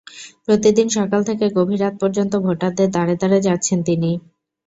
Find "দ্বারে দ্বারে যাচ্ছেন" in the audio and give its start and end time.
2.93-3.79